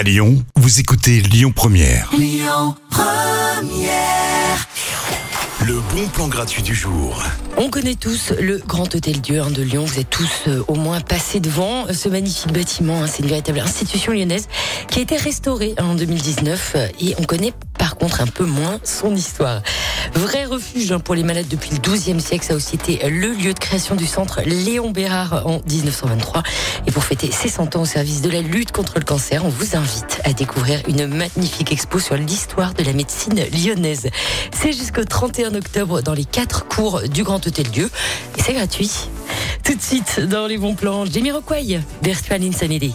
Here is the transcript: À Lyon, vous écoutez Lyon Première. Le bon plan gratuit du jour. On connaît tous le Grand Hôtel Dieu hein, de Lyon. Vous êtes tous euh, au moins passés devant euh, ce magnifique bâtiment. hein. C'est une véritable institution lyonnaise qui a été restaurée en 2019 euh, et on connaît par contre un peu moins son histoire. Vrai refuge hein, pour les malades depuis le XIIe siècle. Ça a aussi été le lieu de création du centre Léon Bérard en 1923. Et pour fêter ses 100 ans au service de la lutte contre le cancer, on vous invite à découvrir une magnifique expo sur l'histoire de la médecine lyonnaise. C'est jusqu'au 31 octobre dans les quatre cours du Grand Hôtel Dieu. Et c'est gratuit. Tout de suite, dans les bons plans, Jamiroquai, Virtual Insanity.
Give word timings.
À 0.00 0.02
Lyon, 0.02 0.42
vous 0.56 0.80
écoutez 0.80 1.20
Lyon 1.20 1.52
Première. 1.54 2.10
Le 5.66 5.74
bon 5.94 6.08
plan 6.08 6.26
gratuit 6.26 6.62
du 6.62 6.74
jour. 6.74 7.22
On 7.58 7.68
connaît 7.68 7.96
tous 7.96 8.32
le 8.40 8.62
Grand 8.66 8.94
Hôtel 8.94 9.20
Dieu 9.20 9.42
hein, 9.42 9.50
de 9.50 9.60
Lyon. 9.60 9.84
Vous 9.84 9.98
êtes 9.98 10.08
tous 10.08 10.44
euh, 10.46 10.64
au 10.68 10.74
moins 10.74 11.02
passés 11.02 11.38
devant 11.38 11.86
euh, 11.86 11.92
ce 11.92 12.08
magnifique 12.08 12.50
bâtiment. 12.50 13.02
hein. 13.02 13.06
C'est 13.06 13.22
une 13.22 13.28
véritable 13.28 13.60
institution 13.60 14.12
lyonnaise 14.12 14.48
qui 14.88 15.00
a 15.00 15.02
été 15.02 15.18
restaurée 15.18 15.74
en 15.78 15.94
2019 15.94 16.72
euh, 16.76 16.88
et 16.98 17.14
on 17.18 17.24
connaît 17.24 17.52
par 17.78 17.96
contre 17.96 18.22
un 18.22 18.26
peu 18.26 18.46
moins 18.46 18.80
son 18.84 19.14
histoire. 19.14 19.60
Vrai 20.14 20.44
refuge 20.44 20.92
hein, 20.92 20.98
pour 20.98 21.14
les 21.14 21.22
malades 21.22 21.48
depuis 21.48 21.70
le 21.70 21.78
XIIe 21.78 22.20
siècle. 22.20 22.44
Ça 22.44 22.54
a 22.54 22.56
aussi 22.56 22.74
été 22.74 23.08
le 23.08 23.32
lieu 23.32 23.52
de 23.54 23.58
création 23.58 23.94
du 23.96 24.06
centre 24.06 24.40
Léon 24.44 24.90
Bérard 24.90 25.46
en 25.46 25.60
1923. 25.68 26.42
Et 26.86 26.90
pour 26.90 27.04
fêter 27.04 27.30
ses 27.30 27.48
100 27.48 27.76
ans 27.76 27.82
au 27.82 27.86
service 27.86 28.22
de 28.22 28.30
la 28.30 28.40
lutte 28.40 28.72
contre 28.72 28.98
le 28.98 29.04
cancer, 29.04 29.44
on 29.44 29.48
vous 29.48 29.76
invite 29.76 30.20
à 30.24 30.32
découvrir 30.32 30.80
une 30.88 31.06
magnifique 31.06 31.72
expo 31.72 31.98
sur 31.98 32.16
l'histoire 32.16 32.74
de 32.74 32.82
la 32.82 32.92
médecine 32.92 33.40
lyonnaise. 33.52 34.08
C'est 34.52 34.72
jusqu'au 34.72 35.04
31 35.04 35.54
octobre 35.54 36.02
dans 36.02 36.14
les 36.14 36.24
quatre 36.24 36.66
cours 36.66 37.02
du 37.08 37.22
Grand 37.22 37.46
Hôtel 37.46 37.68
Dieu. 37.70 37.90
Et 38.38 38.42
c'est 38.42 38.54
gratuit. 38.54 38.90
Tout 39.64 39.74
de 39.74 39.82
suite, 39.82 40.20
dans 40.20 40.46
les 40.46 40.58
bons 40.58 40.74
plans, 40.74 41.06
Jamiroquai, 41.06 41.80
Virtual 42.02 42.42
Insanity. 42.42 42.94